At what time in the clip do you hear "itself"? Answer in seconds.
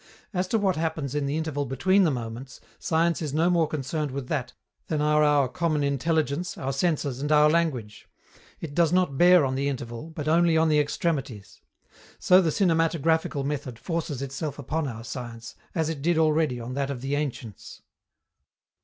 14.23-14.57